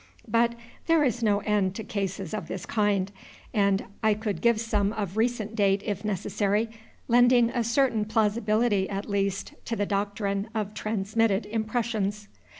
[0.27, 0.55] But
[0.87, 3.11] there is no end to cases of this kind,
[3.53, 6.71] and I could give some of recent date, if necessary,
[7.07, 12.29] lending a certain plausibility at least to the doctrine of transmitted impressions.